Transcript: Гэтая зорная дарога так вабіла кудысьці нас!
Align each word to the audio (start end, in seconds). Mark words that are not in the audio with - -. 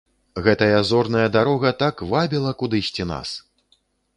Гэтая 0.45 0.79
зорная 0.91 1.27
дарога 1.35 1.73
так 1.83 1.95
вабіла 2.15 2.55
кудысьці 2.63 3.03
нас! 3.15 3.39